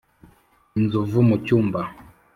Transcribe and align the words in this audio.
inzovu 0.79 1.19
mucyumba 1.29 1.81